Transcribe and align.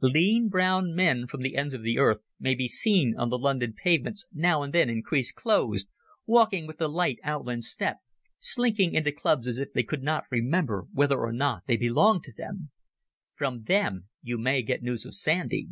Lean 0.00 0.48
brown 0.48 0.94
men 0.94 1.26
from 1.26 1.42
the 1.42 1.54
ends 1.54 1.74
of 1.74 1.82
the 1.82 1.98
earth 1.98 2.20
may 2.40 2.54
be 2.54 2.66
seen 2.66 3.14
on 3.18 3.28
the 3.28 3.36
London 3.38 3.74
pavements 3.74 4.24
now 4.32 4.62
and 4.62 4.72
then 4.72 4.88
in 4.88 5.02
creased 5.02 5.34
clothes, 5.34 5.84
walking 6.24 6.66
with 6.66 6.78
the 6.78 6.88
light 6.88 7.18
outland 7.22 7.62
step, 7.64 7.98
slinking 8.38 8.94
into 8.94 9.12
clubs 9.12 9.46
as 9.46 9.58
if 9.58 9.70
they 9.74 9.82
could 9.82 10.02
not 10.02 10.24
remember 10.30 10.86
whether 10.94 11.18
or 11.20 11.30
not 11.34 11.64
they 11.66 11.76
belonged 11.76 12.24
to 12.24 12.32
them. 12.32 12.70
From 13.34 13.64
them 13.64 14.08
you 14.22 14.38
may 14.38 14.62
get 14.62 14.82
news 14.82 15.04
of 15.04 15.14
Sandy. 15.14 15.68